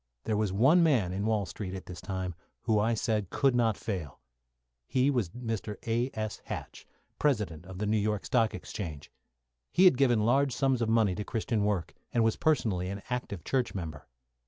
[0.23, 3.77] There was one man in Wall Street at this time who I said could not
[3.77, 4.19] fail.
[4.87, 5.75] He was Mr.
[5.85, 6.41] A.S.
[6.45, 6.87] Hatch,
[7.19, 9.11] President of the New York Stock Exchange.
[9.71, 13.43] He had given large sums of money to Christian work, and was personally an active
[13.43, 14.07] church member.